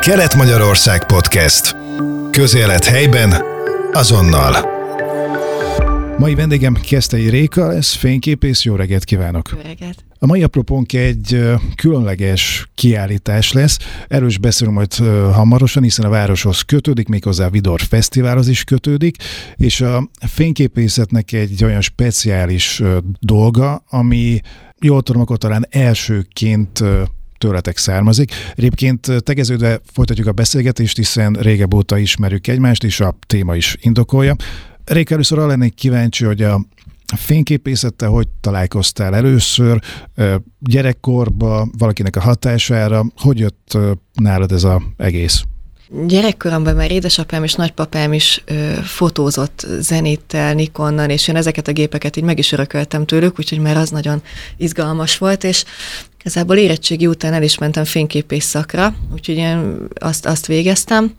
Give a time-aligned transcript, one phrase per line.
[0.00, 1.76] Kelet-Magyarország Podcast.
[2.30, 3.34] Közélet helyben,
[3.92, 4.54] azonnal.
[6.18, 9.50] Mai vendégem Kesztei Réka, ez fényképész, jó reggelt kívánok!
[9.52, 10.04] Jó reggelt!
[10.18, 11.44] A mai apropónk egy
[11.76, 13.78] különleges kiállítás lesz.
[14.08, 14.94] Erről is beszélünk majd
[15.32, 19.16] hamarosan, hiszen a városhoz kötődik, méghozzá a Vidor Fesztiválhoz is kötődik,
[19.56, 22.82] és a fényképészetnek egy olyan speciális
[23.18, 24.40] dolga, ami
[24.78, 26.82] jól tudom, akkor talán elsőként
[27.40, 28.32] tőletek származik.
[28.54, 34.36] Egyébként tegeződve folytatjuk a beszélgetést, hiszen régebb óta ismerjük egymást, és a téma is indokolja.
[34.84, 36.60] Rék először arra lennék kíváncsi, hogy a
[37.16, 39.80] fényképészettel hogy találkoztál először,
[40.58, 43.78] gyerekkorba, valakinek a hatására, hogy jött
[44.12, 45.42] nálad ez az egész?
[46.06, 52.16] Gyerekkoromban már édesapám és nagypapám is ö, fotózott zenéttel, Nikonnal, és én ezeket a gépeket
[52.16, 54.22] így meg is örököltem tőlük, úgyhogy már az nagyon
[54.56, 55.64] izgalmas volt, és
[56.20, 61.14] igazából érettségi után el is mentem fényképész szakra, úgyhogy én azt, azt végeztem.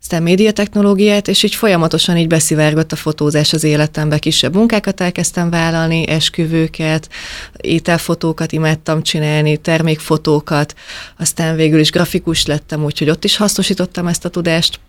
[0.00, 4.18] Aztán médiatechnológiát, és így folyamatosan így beszivárgott a fotózás az életembe.
[4.18, 7.08] Kisebb munkákat elkezdtem vállalni, esküvőket,
[7.56, 10.74] ételfotókat imádtam csinálni, termékfotókat,
[11.18, 14.80] aztán végül is grafikus lettem, úgyhogy ott is hasznosítottam ezt a tudást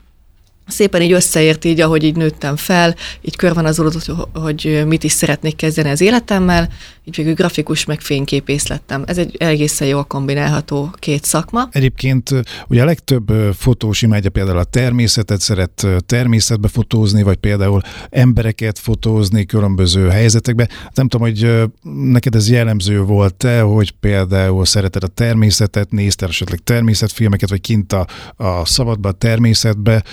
[0.71, 5.89] szépen így összeért így, ahogy így nőttem fel, így körvonazolódott, hogy mit is szeretnék kezdeni
[5.89, 6.69] az életemmel,
[7.03, 9.03] így végül grafikus meg fényképész lettem.
[9.05, 11.69] Ez egy egészen jól kombinálható két szakma.
[11.71, 12.29] Egyébként
[12.67, 19.45] ugye a legtöbb fotós imádja például a természetet, szeret természetbe fotózni, vagy például embereket fotózni
[19.45, 20.69] különböző helyzetekbe.
[20.93, 21.69] Nem tudom, hogy
[22.11, 28.07] neked ez jellemző volt-e, hogy például szereted a természetet, néztél esetleg természetfilmeket, vagy kint a,
[28.35, 30.03] a szabadba, a természetbe,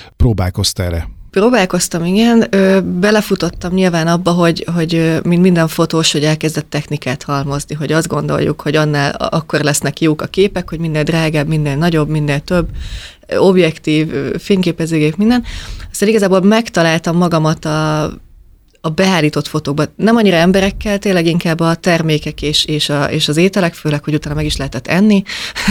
[0.50, 1.08] próbálkoztál-e?
[1.30, 2.46] Próbálkoztam, igen.
[2.50, 8.08] Ö, belefutottam nyilván abba, hogy, hogy mint minden fotós, hogy elkezdett technikát halmozni, hogy azt
[8.08, 12.68] gondoljuk, hogy annál akkor lesznek jók a képek, hogy minden drágább, minden nagyobb, minden több,
[13.36, 15.44] objektív, fényképezőgép, minden.
[15.90, 18.10] Aztán igazából megtaláltam magamat a
[18.80, 23.36] a beállított fotókban, nem annyira emberekkel, tényleg inkább a termékek és, és, a, és az
[23.36, 25.22] ételek, főleg, hogy utána meg is lehetett enni.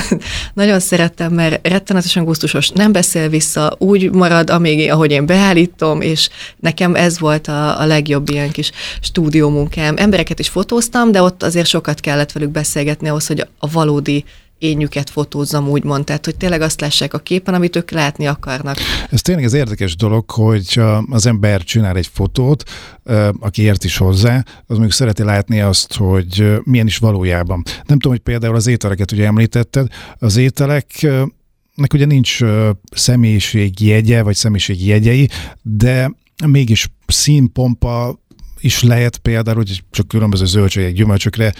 [0.53, 6.29] Nagyon szerettem, mert rettenetesen gusztusos, nem beszél vissza, úgy marad, amíg, ahogy én beállítom, és
[6.59, 9.95] nekem ez volt a, a legjobb ilyen kis stúdiómunkám.
[9.97, 14.23] Embereket is fotóztam, de ott azért sokat kellett velük beszélgetni ahhoz, hogy a valódi
[14.59, 16.05] énjüket fotózzam, úgymond.
[16.05, 18.77] Tehát, hogy tényleg azt lássák a képen, amit ők látni akarnak.
[19.09, 22.63] Ez tényleg az érdekes dolog, hogy az ember csinál egy fotót,
[23.39, 27.63] aki ért is hozzá, az mondjuk szereti látni azt, hogy milyen is valójában.
[27.65, 31.07] Nem tudom, hogy például az ételeket ugye említetted, az ételek
[31.75, 32.39] nek ugye nincs
[32.91, 35.29] személyiségjegye, vagy személyiségjegyei,
[35.61, 36.11] de
[36.45, 38.19] mégis színpompa,
[38.59, 41.53] is lehet például, hogy csak különböző zöldségek, gyümölcsökre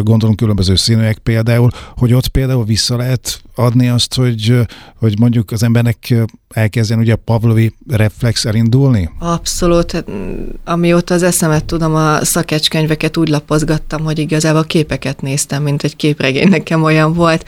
[0.00, 4.58] gondolunk, különböző színűek például, hogy ott például vissza lehet adni azt, hogy,
[4.96, 6.14] hogy mondjuk az embernek
[6.48, 9.10] elkezdjen ugye a Pavlovi reflex elindulni?
[9.18, 9.92] Abszolút.
[9.92, 10.06] Hát,
[10.64, 16.48] amióta az eszemet tudom, a szakecskönyveket úgy lapozgattam, hogy igazából képeket néztem, mint egy képregény
[16.48, 17.44] nekem olyan volt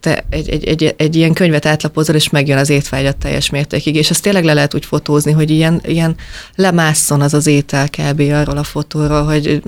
[0.00, 4.10] te egy, egy, egy, egy ilyen könyvet átlapozol, és megjön az étvágyat teljes mértékig, és
[4.10, 6.16] ezt tényleg le lehet úgy fotózni, hogy ilyen, ilyen
[6.54, 8.20] lemásszon az az étel kb.
[8.20, 9.62] arról a fotóról, hogy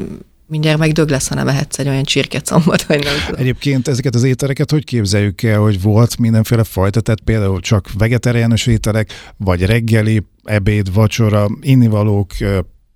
[0.46, 3.40] mindjárt megdög lesz, ha nem ehetsz egy olyan csirkecombot, vagy nem tudom.
[3.40, 8.66] Egyébként ezeket az ételeket hogy képzeljük el, hogy volt mindenféle fajta, tehát például csak vegetáriánus
[8.66, 12.30] ételek, vagy reggeli, ebéd, vacsora, innivalók,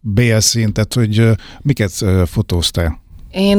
[0.00, 1.28] bélszín, tehát hogy
[1.60, 1.92] miket
[2.26, 3.00] fotóztál?
[3.30, 3.58] Én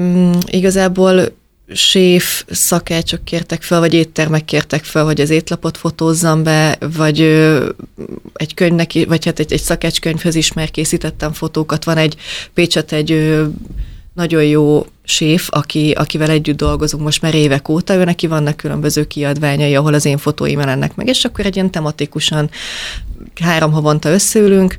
[0.00, 1.42] mm, igazából
[1.72, 7.68] séf szakácsok kértek fel, vagy éttermek kértek fel, hogy az étlapot fotózzam be, vagy ö,
[8.34, 11.84] egy könyvnek, vagy hát egy, egy szakácskönyvhöz is már készítettem fotókat.
[11.84, 12.16] Van egy
[12.54, 13.46] Pécset egy ö,
[14.14, 19.04] nagyon jó séf, aki, akivel együtt dolgozunk most már évek óta, ő neki vannak különböző
[19.04, 22.50] kiadványai, ahol az én fotóim jelennek meg, és akkor egy ilyen tematikusan
[23.40, 24.78] három havonta összeülünk,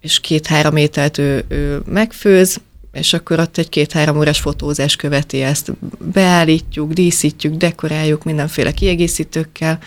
[0.00, 2.60] és két-három ételt ő, ő megfőz,
[2.92, 5.72] és akkor ott egy két-három órás fotózás követi ezt.
[6.12, 9.78] Beállítjuk, díszítjük, dekoráljuk mindenféle kiegészítőkkel,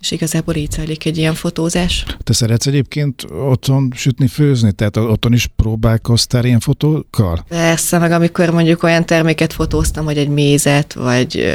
[0.00, 2.04] és igazából így zajlik egy ilyen fotózás.
[2.24, 4.72] Te szeretsz egyébként otthon sütni, főzni?
[4.72, 7.44] Tehát otthon is próbálkoztál ilyen fotókkal?
[7.48, 11.54] Persze, meg amikor mondjuk olyan terméket fotóztam, hogy egy mézet, vagy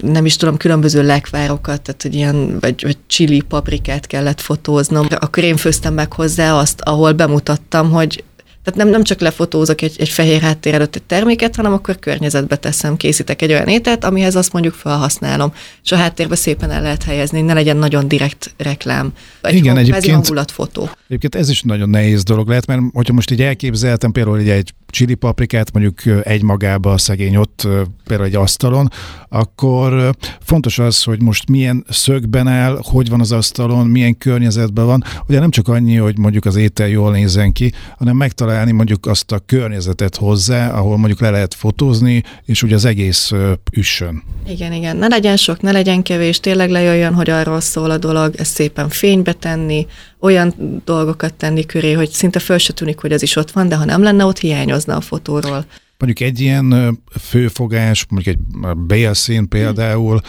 [0.00, 5.06] nem is tudom, különböző lekvárokat, tehát hogy ilyen, vagy, vagy chili paprikát kellett fotóznom.
[5.10, 8.24] Akkor én főztem meg hozzá azt, ahol bemutattam, hogy
[8.70, 12.56] tehát nem, nem csak lefotózok egy, egy fehér háttér előtt egy terméket, hanem akkor környezetbe
[12.56, 15.52] teszem, készítek egy olyan ételt, amihez azt mondjuk felhasználom,
[15.84, 19.12] és a háttérbe szépen el lehet helyezni, ne legyen nagyon direkt reklám.
[19.42, 20.90] Egy Igen, egyébként, fotó.
[21.06, 25.14] Egyébként ez is nagyon nehéz dolog lehet, mert hogyha most így elképzeltem például egy chili
[25.14, 27.68] paprikát mondjuk egy magába a szegény ott
[28.06, 28.90] például egy asztalon,
[29.28, 35.04] akkor fontos az, hogy most milyen szögben áll, hogy van az asztalon, milyen környezetben van.
[35.28, 39.32] Ugye nem csak annyi, hogy mondjuk az étel jól nézzen ki, hanem megtalálni mondjuk azt
[39.32, 43.32] a környezetet hozzá, ahol mondjuk le lehet fotózni, és ugye az egész
[43.72, 44.22] üssön.
[44.48, 44.96] Igen, igen.
[44.96, 48.88] Ne legyen sok, ne legyen kevés, tényleg lejöjjön, hogy arról szól a dolog, ezt szépen
[48.88, 49.86] fénybe tenni,
[50.20, 50.54] olyan
[50.84, 53.84] dolgokat tenni köré, hogy szinte föl se tűnik, hogy az is ott van, de ha
[53.84, 55.64] nem lenne ott, hiányozna a fotóról.
[55.98, 58.42] Mondjuk egy ilyen főfogás, mondjuk egy
[58.76, 60.20] bélszín például,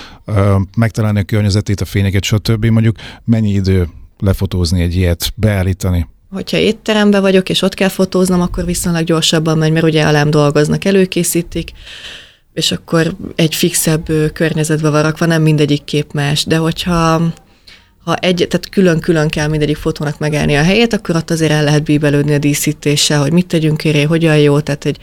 [0.77, 2.65] megtalálni a környezetét, a fényeket, stb.
[2.65, 2.95] mondjuk
[3.25, 3.87] mennyi idő
[4.19, 6.07] lefotózni egy ilyet, beállítani?
[6.29, 10.85] Hogyha étteremben vagyok, és ott kell fotóznom, akkor viszonylag gyorsabban megy, mert ugye alám dolgoznak,
[10.85, 11.71] előkészítik,
[12.53, 17.21] és akkor egy fixebb környezetbe van rakva, nem mindegyik kép más, de hogyha
[18.03, 21.83] ha egy, tehát külön-külön kell mindegyik fotónak megállni a helyét, akkor ott azért el lehet
[21.83, 24.97] bíbelődni a díszítéssel, hogy mit tegyünk éré, hogyan jó, tehát egy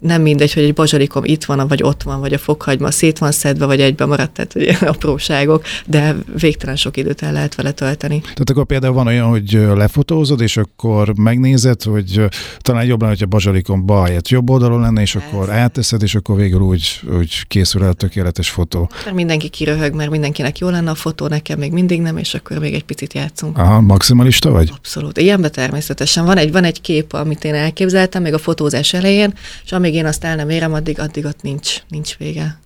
[0.00, 3.32] nem mindegy, hogy egy bazsalikom itt van, vagy ott van, vagy a fokhagyma szét van
[3.32, 8.20] szedve, vagy egybe maradt, tehát ilyen apróságok, de végtelen sok időt el lehet vele tölteni.
[8.20, 12.20] Tehát akkor például van olyan, hogy lefotózod, és akkor megnézed, hogy
[12.58, 15.28] talán jobb lenne, hogy a bazsalikom bal helyett jobb oldalon lenne, és Persze.
[15.28, 18.90] akkor áteszed, és akkor végül úgy, úgy készül el a tökéletes fotó.
[19.04, 22.58] Mert mindenki kiröhög, mert mindenkinek jó lenne a fotó, nekem még mindig nem, és akkor
[22.58, 23.58] még egy picit játszunk.
[23.58, 24.70] Aha, maximalista vagy?
[24.76, 25.18] Abszolút.
[25.18, 26.24] Ilyenben természetesen.
[26.24, 29.34] Van egy, van egy kép, amit én elképzeltem még a fotózás elején,
[29.64, 32.58] és amíg én azt el nem érem, addig, addig ott nincs, nincs vége.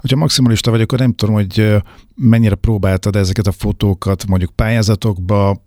[0.00, 1.76] Hogyha maximalista vagy, akkor nem tudom, hogy
[2.14, 5.62] mennyire próbáltad ezeket a fotókat mondjuk pályázatokba,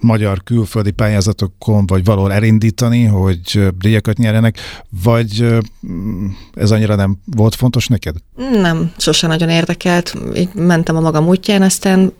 [0.00, 4.58] magyar külföldi pályázatokon, vagy valahol elindítani, hogy díjakat nyerjenek,
[5.02, 5.46] vagy
[6.54, 8.16] ez annyira nem volt fontos neked?
[8.52, 10.14] Nem, sosem nagyon érdekelt.
[10.36, 12.12] Így mentem a magam útján, aztán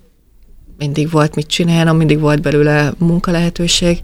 [0.78, 4.00] mindig volt mit csinálnom, mindig volt belőle munkalehetőség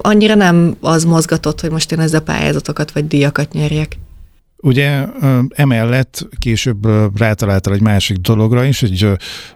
[0.00, 3.98] annyira nem az mozgatott, hogy most én ezzel pályázatokat vagy díjakat nyerjek.
[4.56, 5.06] Ugye
[5.48, 6.86] emellett később
[7.18, 9.02] rátaláltál egy másik dologra is, egy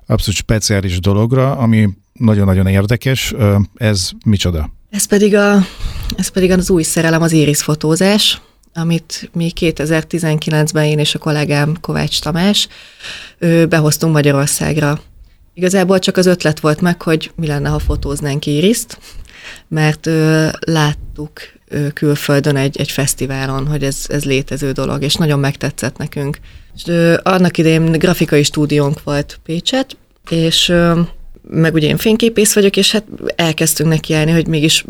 [0.06, 3.34] abszolút speciális dologra, ami nagyon-nagyon érdekes.
[3.74, 4.70] Ez micsoda?
[4.90, 5.58] Ez pedig, a,
[6.16, 8.40] ez pedig az új szerelem, az Iris fotózás,
[8.74, 12.68] amit mi 2019-ben én és a kollégám Kovács Tamás
[13.68, 15.00] behoztunk Magyarországra.
[15.54, 18.98] Igazából csak az ötlet volt meg, hogy mi lenne, ha fotóznánk Iriszt,
[19.68, 21.32] mert ö, láttuk
[21.68, 26.38] ö, külföldön egy, egy fesztiválon, hogy ez, ez létező dolog, és nagyon megtetszett nekünk.
[26.74, 29.96] És, ö, annak idején grafikai stúdiónk volt Pécset,
[30.30, 31.00] és ö,
[31.50, 33.04] meg ugye én fényképész vagyok, és hát
[33.36, 34.84] elkezdtünk nekiállni, hogy mégis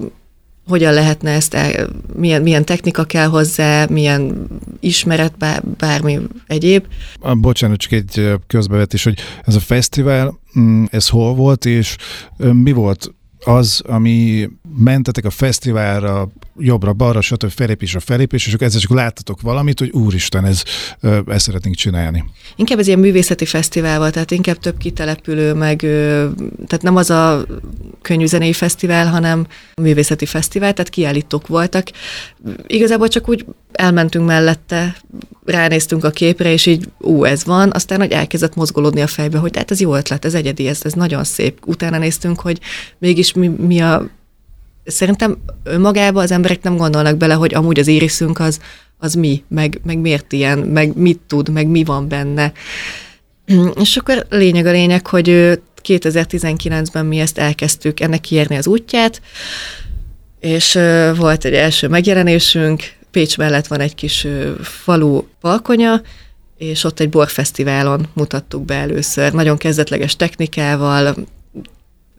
[0.69, 4.47] hogyan lehetne ezt, el, milyen, milyen technika kell hozzá, milyen
[4.81, 6.85] ismeret, bár, bármi egyéb.
[7.21, 11.97] A, bocsánat, csak egy közbevetés, hogy ez a fesztivál, mm, ez hol volt, és
[12.37, 13.15] mi volt
[13.45, 17.51] az, ami mentetek a fesztiválra, jobbra-balra, stb.
[17.51, 20.63] felépés a felépés, és akkor ezzel csak láttatok valamit, hogy úristen, ez,
[21.27, 22.25] ezt szeretnénk csinálni.
[22.57, 25.79] Inkább ez ilyen művészeti fesztivál volt, tehát inkább több kitelepülő, meg
[26.67, 27.47] tehát nem az a
[28.03, 31.89] könnyű zenei fesztivál, hanem a művészeti fesztivál, tehát kiállítók voltak.
[32.67, 34.97] Igazából csak úgy elmentünk mellette,
[35.45, 39.57] ránéztünk a képre, és így, ú, ez van, aztán, hogy elkezdett mozgolódni a fejbe, hogy
[39.57, 41.59] hát ez jó ötlet, ez egyedi, ez, ez nagyon szép.
[41.67, 42.61] Utána néztünk, hogy
[42.99, 44.09] mégis mi, mi a
[44.89, 48.61] szerintem önmagában az emberek nem gondolnak bele, hogy amúgy az iriszünk az,
[48.99, 52.53] az mi, meg, meg miért ilyen, meg mit tud, meg mi van benne.
[53.81, 59.21] És akkor lényeg a lényeg, hogy 2019-ben mi ezt elkezdtük ennek kiérni az útját,
[60.41, 60.79] és
[61.17, 64.27] volt egy első megjelenésünk, Pécs mellett van egy kis
[64.63, 66.03] falu balkonya,
[66.57, 69.33] és ott egy borfesztiválon mutattuk be először.
[69.33, 71.17] Nagyon kezdetleges technikával,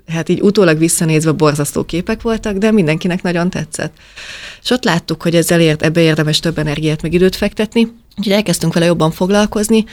[0.10, 3.94] hát így utólag visszanézve borzasztó képek voltak, de mindenkinek nagyon tetszett.
[4.64, 7.88] És ott láttuk, hogy ezzel ért, ebbe érdemes több energiát meg időt fektetni,
[8.18, 9.86] úgyhogy elkezdtünk vele jobban foglalkozni,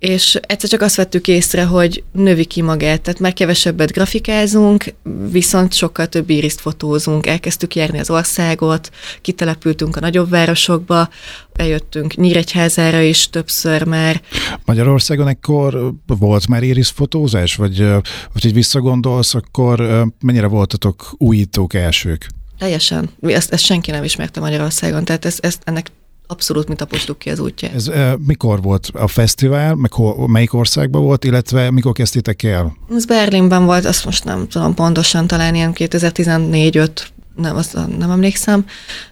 [0.00, 4.94] és egyszer csak azt vettük észre, hogy növi ki magát, tehát már kevesebbet grafikázunk,
[5.30, 8.90] viszont sokkal több íriszt fotózunk, elkezdtük járni az országot,
[9.20, 11.08] kitelepültünk a nagyobb városokba,
[11.52, 14.22] bejöttünk Nyíregyházára is többször már.
[14.64, 17.86] Magyarországon ekkor volt már fotózás, vagy
[18.32, 22.26] hogy visszagondolsz, akkor mennyire voltatok újítók elsők?
[22.58, 23.10] Teljesen.
[23.22, 25.90] Ezt, ezt senki nem ismerte Magyarországon, tehát ezt, ezt, ennek
[26.30, 27.74] abszolút mi tapostuk ki az útját.
[27.74, 32.76] Ez e, mikor volt a fesztivál, meg hol, melyik országban volt, illetve mikor kezdtétek el?
[32.94, 36.88] Ez Berlinben volt, azt most nem tudom pontosan, talán ilyen 2014-5,
[37.36, 38.64] nem, azt nem emlékszem,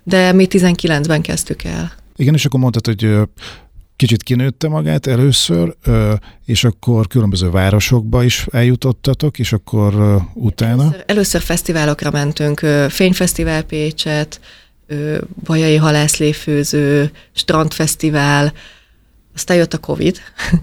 [0.02, 1.92] de mi 19-ben kezdtük el.
[2.16, 3.28] Igen, és akkor mondtad, hogy
[3.96, 5.76] kicsit kinőtte magát először,
[6.44, 10.82] és akkor különböző városokba is eljutottatok, és akkor utána?
[10.82, 12.58] Először, először fesztiválokra mentünk,
[12.88, 14.40] Fényfesztivál Pécset,
[15.44, 18.52] Bajai Halászléfőző, Strandfesztivál,
[19.38, 20.18] Aztán jött a Covid,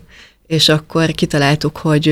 [0.47, 2.03] és akkor kitaláltuk, hogy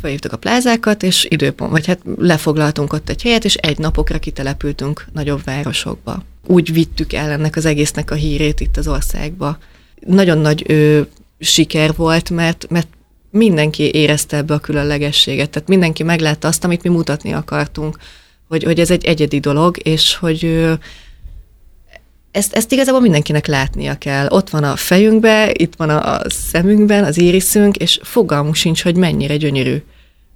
[0.00, 5.06] felhívtuk a plázákat, és időpont, vagy hát lefoglaltunk ott egy helyet, és egy napokra kitelepültünk
[5.12, 6.24] nagyobb városokba.
[6.46, 9.58] Úgy vittük el ennek az egésznek a hírét itt az országba.
[10.06, 11.00] Nagyon nagy ö,
[11.40, 12.88] siker volt, mert, mert
[13.30, 17.98] mindenki érezte ebbe a különlegességet, tehát mindenki meglátta azt, amit mi mutatni akartunk,
[18.48, 20.68] hogy, hogy ez egy egyedi dolog, és hogy
[22.30, 24.26] ezt, ezt igazából mindenkinek látnia kell.
[24.28, 29.36] Ott van a fejünkben, itt van a szemünkben, az iriszünk, és fogalmunk sincs, hogy mennyire
[29.36, 29.82] gyönyörű.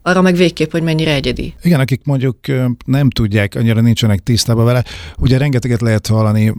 [0.02, 1.54] Arra meg végképp, hogy mennyire egyedi.
[1.62, 2.38] Igen, akik mondjuk
[2.84, 4.84] nem tudják, annyira nincsenek tisztában vele,
[5.18, 6.54] ugye rengeteget lehet hallani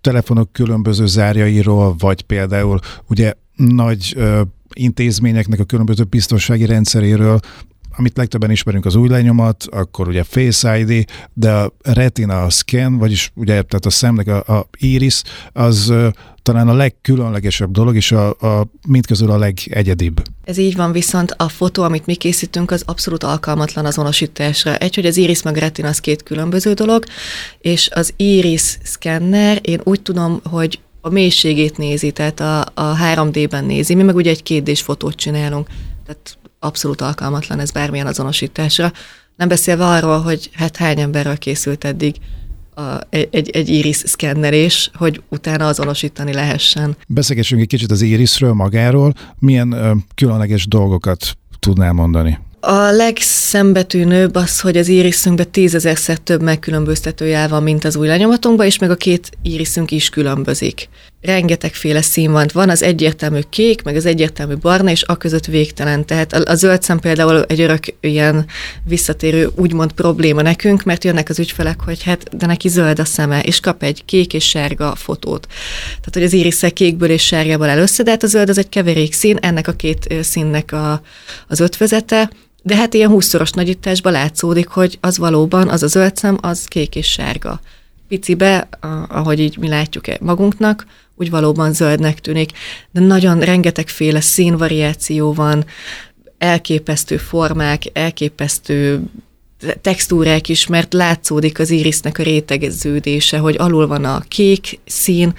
[0.00, 4.16] telefonok különböző zárjairól, vagy például ugye nagy
[4.72, 7.40] intézményeknek a különböző biztonsági rendszeréről,
[7.96, 13.30] amit legtöbben ismerünk az új lenyomat, akkor ugye Face ID, de a retina scan, vagyis
[13.34, 15.22] ugye tehát a szemnek a, a iris,
[15.52, 15.92] az
[16.42, 20.22] talán a legkülönlegesebb dolog, és a, a mindközül a legegyedibb.
[20.44, 24.76] Ez így van, viszont a fotó, amit mi készítünk, az abszolút alkalmatlan azonosításra.
[24.76, 27.04] Egy, hogy az iris meg retina az két különböző dolog,
[27.60, 33.64] és az iris szkenner, én úgy tudom, hogy a mélységét nézi, tehát a, a 3D-ben
[33.64, 35.68] nézi, mi meg ugye egy 2 fotót csinálunk,
[36.06, 38.92] tehát abszolút alkalmatlan ez bármilyen azonosításra.
[39.36, 42.16] Nem beszélve arról, hogy hát hány emberről készült eddig
[42.74, 46.96] a, egy, egy iris szkennerés, hogy utána azonosítani lehessen.
[47.08, 49.12] Beszélgessünk egy kicsit az irisről magáról.
[49.38, 52.38] Milyen ö, különleges dolgokat tudnál mondani?
[52.60, 58.66] A legszembetűnőbb az, hogy az iriszünkben tízezerszer több megkülönböztető jel van, mint az új lenyomatunkban,
[58.66, 60.88] és meg a két iriszünk is különbözik.
[61.22, 62.48] Rengetegféle szín van.
[62.52, 66.06] Van az egyértelmű kék, meg az egyértelmű barna, és a között végtelen.
[66.06, 68.46] Tehát a, a zöld szem például egy örök ilyen
[68.84, 73.40] visszatérő úgymond probléma nekünk, mert jönnek az ügyfelek, hogy hát de neki zöld a szeme,
[73.40, 75.46] és kap egy kék és sárga fotót.
[75.86, 78.68] Tehát, hogy az iriszek kékből és sárgából el össze, de hát a zöld az egy
[78.68, 81.02] keverék szín, ennek a két színnek a,
[81.48, 82.30] az ötvözete,
[82.62, 86.96] de hát ilyen húszszoros nagyításban látszódik, hogy az valóban, az a zöld szem, az kék
[86.96, 87.60] és sárga.
[88.12, 88.68] Picibe,
[89.08, 92.50] ahogy így mi látjuk -e magunknak, úgy valóban zöldnek tűnik,
[92.90, 95.64] de nagyon rengetegféle színvariáció van,
[96.38, 99.02] elképesztő formák, elképesztő
[99.80, 105.34] textúrák is, mert látszódik az irisznek a rétegeződése, hogy alul van a kék szín,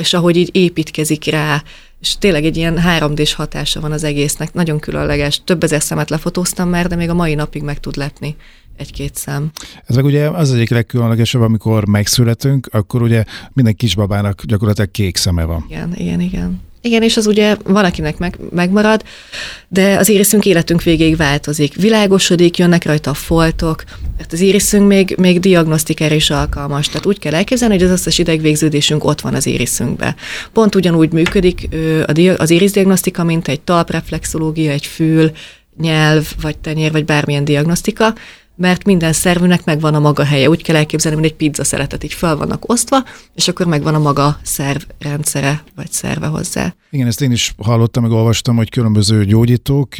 [0.00, 1.62] és ahogy így építkezik rá
[2.04, 5.42] és tényleg egy ilyen 3D-s hatása van az egésznek, nagyon különleges.
[5.44, 8.36] Több ezer szemet lefotóztam már, de még a mai napig meg tud lepni
[8.76, 9.50] egy-két szem.
[9.86, 15.44] Ez meg ugye az egyik legkülönlegesebb, amikor megszületünk, akkor ugye minden kisbabának gyakorlatilag kék szeme
[15.44, 15.64] van.
[15.68, 16.60] Igen, igen, igen.
[16.84, 19.04] Igen, és az ugye van, akinek meg, megmarad,
[19.68, 21.74] de az iriszünk életünk végéig változik.
[21.74, 23.84] Világosodik, jönnek rajta a foltok,
[24.16, 26.88] mert az iriszünk még, még diagnosztikára is alkalmas.
[26.88, 30.14] Tehát úgy kell elképzelni, hogy az összes idegvégződésünk ott van az iriszünkben.
[30.52, 31.68] Pont ugyanúgy működik
[32.36, 35.30] az diagnosztika, mint egy talpreflexológia, egy fül,
[35.80, 38.14] nyelv, vagy tenyér, vagy bármilyen diagnosztika,
[38.56, 40.48] mert minden szervünek megvan a maga helye.
[40.48, 43.98] Úgy kell elképzelni, mint egy pizza szeretet, így fel vannak osztva, és akkor megvan a
[43.98, 46.74] maga szervrendszere, vagy szerve hozzá.
[46.90, 49.94] Igen, ezt én is hallottam, meg olvastam, hogy különböző gyógyítók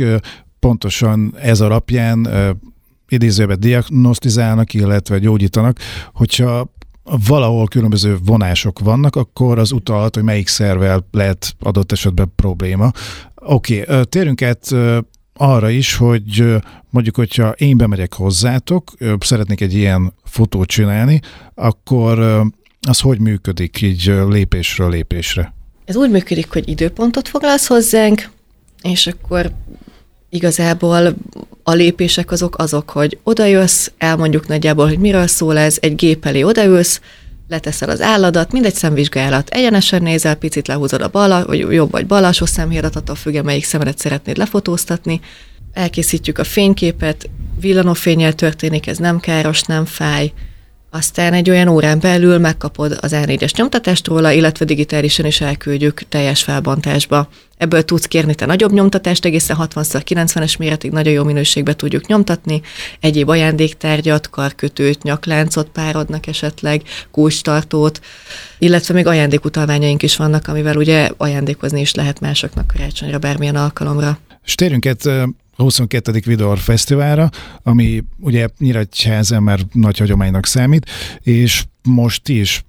[0.58, 2.28] pontosan ez alapján
[3.08, 5.78] idézőben diagnosztizálnak, illetve gyógyítanak,
[6.12, 6.72] hogyha
[7.26, 12.90] valahol különböző vonások vannak, akkor az utalhat, hogy melyik szervel lehet adott esetben probléma.
[13.34, 14.74] Oké, okay, térjünk át
[15.34, 16.56] arra is, hogy
[16.90, 21.20] mondjuk, hogyha én bemegyek hozzátok, szeretnék egy ilyen fotót csinálni,
[21.54, 22.42] akkor
[22.88, 25.54] az hogy működik így lépésről lépésre?
[25.84, 28.30] Ez úgy működik, hogy időpontot foglalsz hozzánk,
[28.82, 29.52] és akkor
[30.28, 31.14] igazából
[31.62, 36.42] a lépések azok azok, hogy odajössz, elmondjuk nagyjából, hogy miről szól ez, egy gép elé
[36.42, 37.00] odaülsz,
[37.48, 42.24] leteszel az álladat, mindegy szemvizsgálat, egyenesen nézel, picit lehúzod a bal, vagy jobb vagy bal
[42.24, 45.20] alsó szemhérat, attól függ, melyik szemedet szeretnéd lefotóztatni,
[45.72, 50.32] elkészítjük a fényképet, villanófényel történik, ez nem káros, nem fáj,
[50.94, 56.42] aztán egy olyan órán belül megkapod az A4-es nyomtatást róla, illetve digitálisan is elküldjük teljes
[56.42, 57.28] felbontásba.
[57.56, 62.62] Ebből tudsz kérni te nagyobb nyomtatást, egészen 60-90-es méretig nagyon jó minőségbe tudjuk nyomtatni,
[63.00, 68.00] egyéb ajándéktárgyat, karkötőt, nyakláncot párodnak esetleg, kulcstartót,
[68.58, 74.18] illetve még ajándékutalványaink is vannak, amivel ugye ajándékozni is lehet másoknak karácsonyra, bármilyen alkalomra.
[74.44, 74.84] És térjünk
[75.56, 76.20] a 22.
[76.24, 77.30] Vidor Fesztiválra,
[77.62, 82.64] ami ugye Nyíregyházen már nagy hagyománynak számít, és most is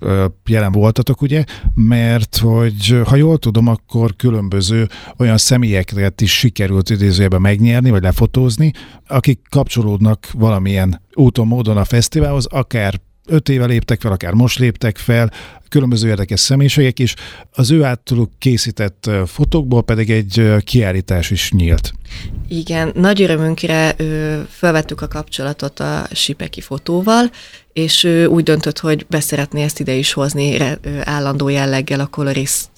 [0.46, 4.88] jelen voltatok, ugye, mert hogy ha jól tudom, akkor különböző
[5.18, 8.72] olyan személyeket is sikerült idézőjében megnyerni, vagy lefotózni,
[9.08, 14.98] akik kapcsolódnak valamilyen úton, módon a fesztiválhoz, akár öt éve léptek fel, akár most léptek
[14.98, 15.32] fel,
[15.70, 17.14] különböző érdekes személyiségek is.
[17.52, 21.94] Az ő általuk készített fotókból pedig egy kiállítás is nyílt.
[22.48, 23.96] Igen, nagy örömünkre
[24.50, 27.32] felvettük a kapcsolatot a Sipeki fotóval,
[27.74, 30.58] és ő úgy döntött, hogy beszeretné ezt ide is hozni
[31.04, 32.70] állandó jelleggel a kolorist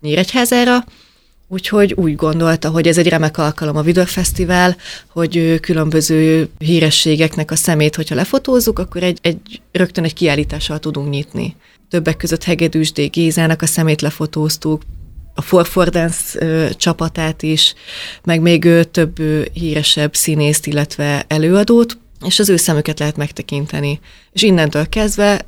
[0.00, 0.84] Nyíregyházára,
[1.48, 4.76] Úgyhogy úgy gondolta, hogy ez egy remek alkalom a Vidor Fesztivál,
[5.08, 11.56] hogy különböző hírességeknek a szemét, hogyha lefotózzuk, akkor egy, egy rögtön egy kiállítással tudunk nyitni.
[11.88, 13.10] Többek között Hegedűs D.
[13.10, 14.82] Gézának a szemét lefotóztuk,
[15.34, 16.38] a Forfordance
[16.76, 17.74] csapatát is,
[18.24, 19.16] meg még több
[19.52, 24.00] híresebb színészt, illetve előadót, és az ő szemüket lehet megtekinteni.
[24.32, 25.46] És innentől kezdve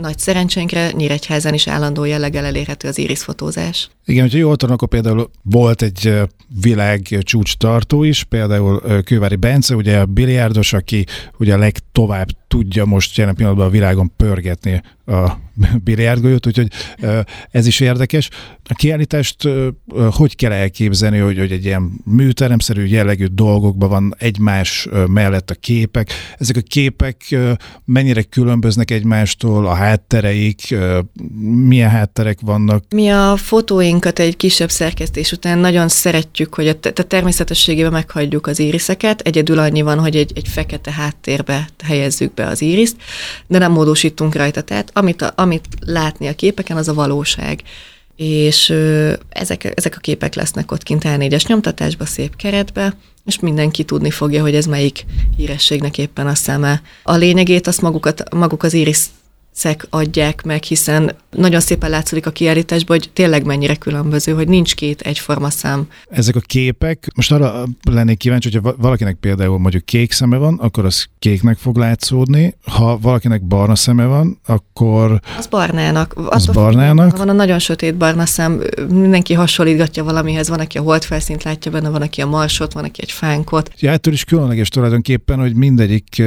[0.00, 3.90] nagy szerencsénkre Nyíregyházán is állandó jelleggel elérhető az iris fotózás.
[4.04, 6.14] Igen, hogyha jól tudom, akkor például volt egy
[6.60, 11.04] világ csúcs tartó is, például Kővári Bence, ugye a biliárdos, aki
[11.38, 15.38] ugye a legtovább tudja most jelen pillanatban a világon pörgetni a
[15.84, 16.68] biliárdgolyót, úgyhogy
[17.50, 18.28] ez is érdekes.
[18.64, 19.48] A kiállítást
[20.10, 26.12] hogy kell elképzelni, hogy, hogy egy ilyen műteremszerű jellegű dolgokban van egymás mellett a képek.
[26.38, 27.36] Ezek a képek
[27.84, 30.74] mennyire különböznek egymástól, a háttereik,
[31.40, 32.84] milyen hátterek vannak?
[32.94, 38.58] Mi a fotóinkat egy kisebb szerkesztés után nagyon szeretjük, hogy a, a természetességében meghagyjuk az
[38.58, 39.20] íriszeket.
[39.20, 42.96] Egyedül annyi van, hogy egy, egy fekete háttérbe helyezzük be az íriszt,
[43.46, 44.60] de nem módosítunk rajta.
[44.60, 47.62] Tehát amit, a, amit látni a képeken, az a valóság.
[48.16, 53.84] És ö, ezek, ezek a képek lesznek ott kint A4-es nyomtatásba, szép keretbe, és mindenki
[53.84, 55.04] tudni fogja, hogy ez melyik
[55.36, 56.82] hírességnek éppen a szeme.
[57.02, 58.98] A lényegét azt magukat, maguk az íris
[59.52, 64.74] szek adják meg, hiszen nagyon szépen látszik a kiállításban, hogy tényleg mennyire különböző, hogy nincs
[64.74, 65.88] két egyforma szám.
[66.10, 70.84] Ezek a képek, most arra lennék kíváncsi, hogyha valakinek például mondjuk kék szeme van, akkor
[70.84, 75.20] az kéknek fog látszódni, ha valakinek barna szeme van, akkor...
[75.38, 76.14] Az barnának.
[76.26, 77.16] Az barnának.
[77.16, 81.88] Van a nagyon sötét barna szem, mindenki hasonlítgatja valamihez, van, aki a holdfelszínt látja benne,
[81.88, 83.70] van, aki a marsot, van, aki egy fánkot.
[83.78, 86.22] Ja, ettől is különleges tulajdonképpen, hogy mindegyik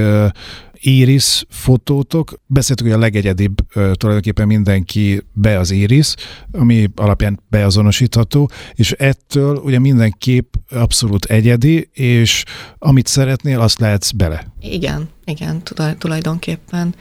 [0.83, 2.33] Iris fotótok.
[2.45, 6.13] Beszéltük, hogy a legegyedibb tulajdonképpen mindenki be az Iris,
[6.51, 12.43] ami alapján beazonosítható, és ettől ugye minden kép abszolút egyedi, és
[12.79, 14.45] amit szeretnél, azt lehetsz bele.
[14.61, 15.61] Igen, igen,
[15.97, 16.95] tulajdonképpen.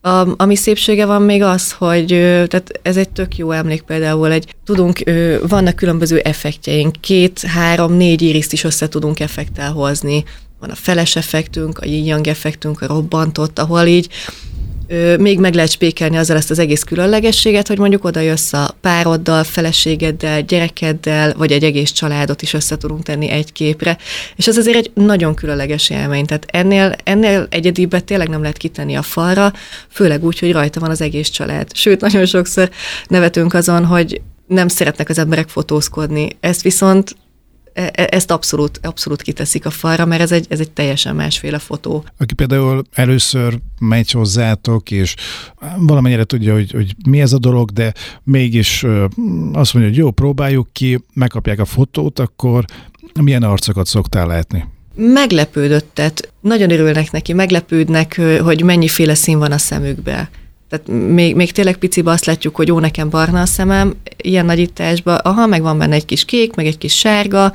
[0.00, 4.54] A, ami szépsége van még az, hogy tehát ez egy tök jó emlék például, egy,
[4.64, 5.02] tudunk,
[5.48, 10.24] vannak különböző effektjeink, két, három, négy iriszt is össze tudunk effektel hozni
[10.66, 14.08] van a feles effektünk, a yin effektünk, a robbantott, ahol így
[14.86, 18.76] ö, még meg lehet spékelni azzal ezt az egész különlegességet, hogy mondjuk oda jössz a
[18.80, 23.98] pároddal, feleségeddel, gyerekeddel, vagy egy egész családot is össze tudunk tenni egy képre,
[24.36, 28.94] és ez azért egy nagyon különleges élmény, tehát ennél, ennél egyedibbet tényleg nem lehet kitenni
[28.94, 29.52] a falra,
[29.90, 31.76] főleg úgy, hogy rajta van az egész család.
[31.76, 32.70] Sőt, nagyon sokszor
[33.08, 36.28] nevetünk azon, hogy nem szeretnek az emberek fotózkodni.
[36.40, 37.16] Ezt viszont
[37.94, 42.04] ezt abszolút, abszolút kiteszik a falra, mert ez egy, ez egy teljesen másféle fotó.
[42.18, 45.14] Aki például először megy hozzátok, és
[45.76, 48.84] valamennyire tudja, hogy, hogy mi ez a dolog, de mégis
[49.52, 52.64] azt mondja, hogy jó, próbáljuk ki, megkapják a fotót, akkor
[53.20, 54.64] milyen arcokat szoktál látni?
[54.94, 60.30] Meglepődöttet, nagyon örülnek neki, meglepődnek, hogy mennyiféle szín van a szemükbe.
[60.68, 65.16] Tehát még, még tényleg picibe azt látjuk, hogy jó, nekem barna a szemem, ilyen nagyításban,
[65.16, 67.52] aha, meg van benne egy kis kék, meg egy kis sárga,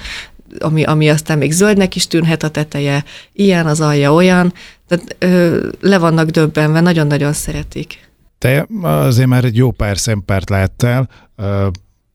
[0.59, 4.53] ami, ami aztán még zöldnek is tűnhet a teteje, ilyen az alja olyan,
[4.87, 8.09] tehát ö, le vannak döbbenve, nagyon-nagyon szeretik.
[8.37, 11.09] Te azért már egy jó pár szempárt láttál,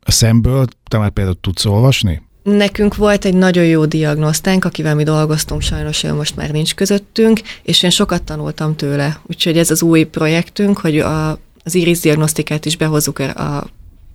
[0.00, 2.22] a szemből te már például tudsz olvasni?
[2.46, 7.40] Nekünk volt egy nagyon jó diagnosztánk, akivel mi dolgoztunk, sajnos ő most már nincs közöttünk,
[7.62, 9.20] és én sokat tanultam tőle.
[9.26, 11.30] Úgyhogy ez az új projektünk, hogy a,
[11.64, 13.66] az iris diagnosztikát is behozzuk a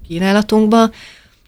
[0.08, 0.90] kínálatunkba.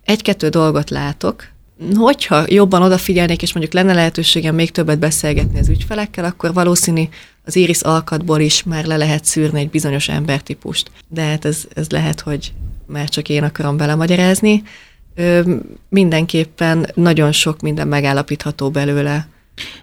[0.06, 1.48] Egy-kettő dolgot látok,
[1.96, 7.04] hogyha jobban odafigyelnék, és mondjuk lenne lehetőségem még többet beszélgetni az ügyfelekkel, akkor valószínű
[7.46, 10.92] az iris alkatból is már le lehet szűrni egy bizonyos embertípust.
[11.08, 12.54] De hát ez, ez lehet, hogy
[12.86, 14.64] már csak én akarom belemagyarázni
[15.90, 19.28] mindenképpen nagyon sok minden megállapítható belőle.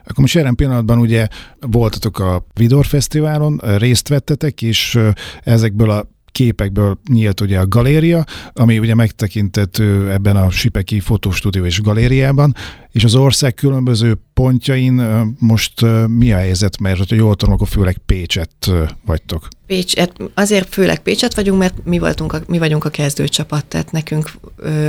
[0.04, 1.26] Akkor most jelen pillanatban ugye
[1.60, 4.98] voltatok a Vidor Fesztiválon, részt vettetek, és
[5.42, 6.08] ezekből a
[6.40, 12.54] képekből nyílt ugye a galéria, ami ugye megtekintető ebben a Sipeki fotostúdió és galériában,
[12.92, 17.98] és az ország különböző pontjain most mi a helyzet, mert hogyha jól tudom, akkor főleg
[18.06, 18.70] Pécset
[19.06, 19.48] vagytok.
[19.66, 24.30] Pécset, azért főleg Pécset vagyunk, mert mi, voltunk a, mi vagyunk a kezdőcsapat, tehát nekünk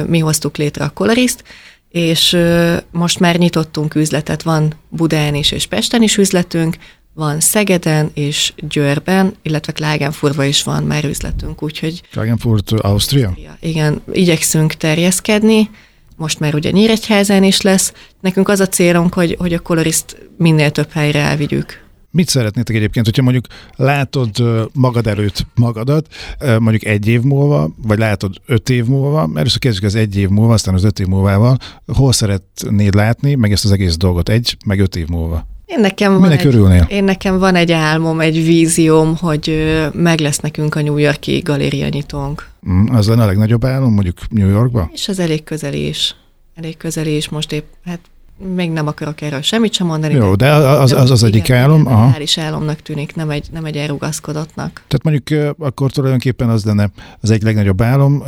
[0.08, 1.44] mi hoztuk létre a Coloriszt,
[1.90, 2.38] és
[2.92, 6.78] most már nyitottunk üzletet, van Budán is és Pesten is üzletünk,
[7.14, 12.02] van Szegeden és Győrben, illetve Klagenfurtban is van már üzletünk, úgyhogy...
[12.12, 13.34] Klagenfurt, Ausztria?
[13.60, 15.70] Igen, igyekszünk terjeszkedni,
[16.16, 17.94] most már ugye Nyíregyházán is lesz.
[18.22, 21.90] Nekünk az a célunk, hogy, hogy a koloriszt minél több helyre elvigyük.
[22.12, 23.46] Mit szeretnétek egyébként, hogyha mondjuk
[23.76, 24.30] látod
[24.74, 26.08] magad előtt magadat,
[26.60, 30.54] mondjuk egy év múlva, vagy látod öt év múlva, először kezdjük az egy év múlva,
[30.54, 34.80] aztán az öt év múlvával, hol szeretnéd látni, meg ezt az egész dolgot egy, meg
[34.80, 35.48] öt év múlva?
[35.72, 40.76] Én nekem, van egy, én nekem van egy álmom, egy vízióm, hogy meg lesz nekünk
[40.76, 42.50] a New Yorki galéria nyitónk.
[42.70, 44.90] Mm, az lenne a legnagyobb álom, mondjuk New Yorkba?
[44.94, 46.16] És az elég közel is.
[46.56, 48.00] Elég közel is, most épp, hát
[48.56, 50.14] még nem akarok erről semmit sem mondani.
[50.14, 51.88] Jó, de az az, az egyik igen, álom.
[51.88, 52.20] Aha.
[52.20, 54.84] is álomnak tűnik, nem egy, nem egy elrugaszkodottnak.
[54.88, 58.24] Tehát mondjuk akkor tulajdonképpen az lenne az egy legnagyobb álom,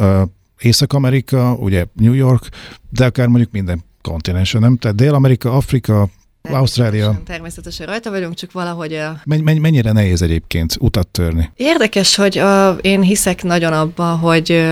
[0.60, 2.49] Észak-Amerika, ugye New York,
[2.89, 4.77] de akár mondjuk minden kontinensen, nem?
[4.77, 6.10] Tehát Dél-Amerika, Afrika,
[6.51, 7.21] Ausztrália.
[7.25, 8.93] Természetesen rajta vagyunk, csak valahogy...
[8.93, 9.21] A...
[9.25, 11.51] Men- mennyire nehéz egyébként utat törni?
[11.56, 14.65] Érdekes, hogy a, én hiszek nagyon abba, hogy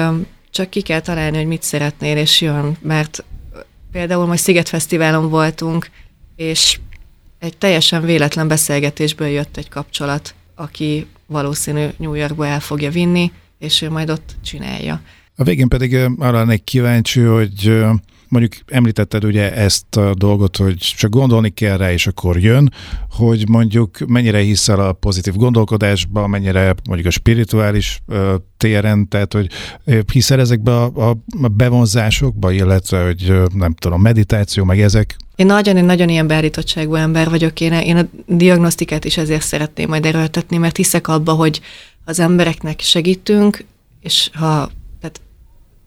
[0.50, 3.24] csak ki kell találni, hogy mit szeretnél, és jön, mert
[3.92, 5.90] például most Szigetfesztiválon voltunk,
[6.36, 6.80] és
[7.40, 13.82] egy teljesen véletlen beszélgetésből jött egy kapcsolat, aki valószínű New Yorkba el fogja vinni, és
[13.82, 15.02] ő majd ott csinálja.
[15.36, 17.84] A végén pedig arra lennék kíváncsi, hogy
[18.32, 22.74] mondjuk említetted ugye ezt a dolgot, hogy csak gondolni kell rá, és akkor jön,
[23.10, 28.02] hogy mondjuk mennyire hiszel a pozitív gondolkodásba, mennyire mondjuk a spirituális
[28.58, 29.50] téren, tehát hogy
[30.12, 35.16] hiszel ezekbe a, a bevonzásokba, illetve hogy nem tudom, meditáció, meg ezek?
[35.36, 39.90] Én nagyon, én nagyon ilyen beállítottságú ember vagyok, én, én a diagnosztikát is ezért szeretném
[39.90, 41.62] majd erőltetni, mert hiszek abba, hogy
[42.06, 43.66] az embereknek segítünk,
[44.00, 45.22] és ha tehát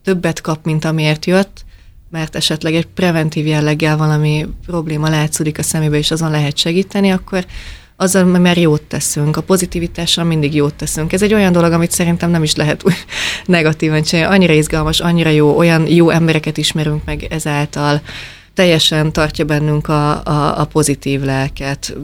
[0.03, 1.64] többet kap, mint amiért jött,
[2.15, 7.45] mert esetleg egy preventív jelleggel valami probléma látszódik a szemébe, és azon lehet segíteni, akkor
[7.95, 9.37] azzal már jót teszünk.
[9.37, 11.13] A pozitivitással mindig jót teszünk.
[11.13, 12.83] Ez egy olyan dolog, amit szerintem nem is lehet
[13.45, 14.35] negatívan csinálni.
[14.35, 18.01] Annyira izgalmas, annyira jó, olyan jó embereket ismerünk meg ezáltal
[18.55, 21.95] teljesen tartja bennünk a, a, a pozitív lelket.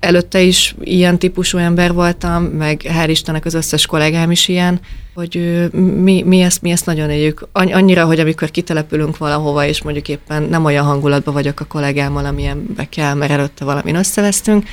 [0.00, 4.80] Előtte is ilyen típusú ember voltam, meg hál' Istennek az összes kollégám is ilyen,
[5.14, 5.68] hogy
[6.02, 7.48] mi, mi, ezt, mi ezt nagyon éljük.
[7.52, 12.88] Annyira, hogy amikor kitelepülünk valahova, és mondjuk éppen nem olyan hangulatban vagyok a kollégámmal, amilyenbe
[12.88, 14.64] kell, mert előtte valamin összevesztünk,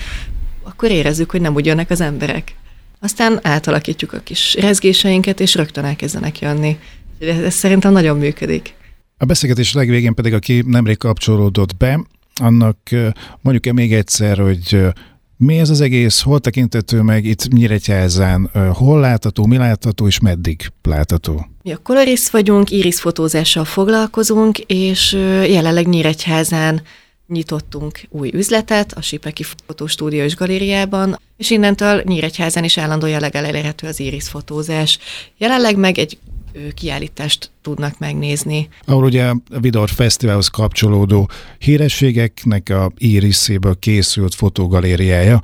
[0.63, 2.55] akkor érezzük, hogy nem úgy jönnek az emberek.
[2.99, 6.77] Aztán átalakítjuk a kis rezgéseinket, és rögtön elkezdenek jönni.
[7.19, 8.73] Ez, ez szerintem nagyon működik.
[9.17, 12.77] A beszélgetés legvégén pedig, aki nemrég kapcsolódott be, annak
[13.41, 14.85] mondjuk-e még egyszer, hogy
[15.37, 20.71] mi ez az egész, hol tekintető meg itt Nyíregyházán, hol látható, mi látható és meddig
[20.83, 21.47] látható?
[21.61, 25.11] Mi a kolorisz vagyunk, irisfotózással foglalkozunk, és
[25.47, 26.81] jelenleg Nyíregyházán
[27.27, 33.87] nyitottunk új üzletet a Sipeki Fotostúdió és Galériában, és innentől Nyíregyházán is állandó jelleggel elérhető
[33.87, 34.99] az irisfotózás.
[35.37, 36.17] Jelenleg meg egy
[36.73, 38.67] kiállítást tudnak megnézni.
[38.85, 45.39] Ahol ugye a Vidor Fesztiválhoz kapcsolódó hírességeknek a íriszéből készült fotogalériája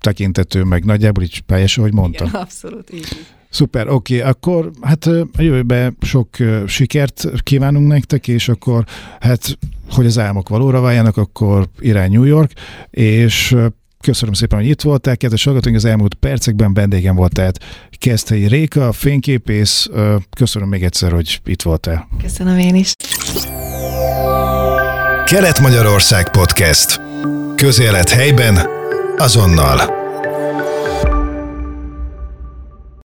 [0.00, 2.26] tekintető meg nagyjából így pályás, ahogy mondtam.
[2.26, 3.08] Igen, abszolút így.
[3.50, 6.28] Szuper, oké, okay, akkor hát a jövőben sok
[6.66, 8.84] sikert kívánunk nektek, és akkor
[9.20, 9.58] hát,
[9.90, 12.52] hogy az álmok valóra váljanak, akkor irány New York,
[12.90, 13.56] és
[14.02, 17.58] Köszönöm szépen, hogy itt voltál, kedves hallgatóink, az elmúlt percekben vendégem volt tehát
[17.98, 19.88] Keszthelyi Réka, fényképész.
[20.36, 22.08] Köszönöm még egyszer, hogy itt voltál.
[22.22, 22.94] Köszönöm én is.
[25.24, 27.00] Kelet-Magyarország Podcast.
[27.56, 28.66] Közélet helyben,
[29.16, 30.01] azonnal.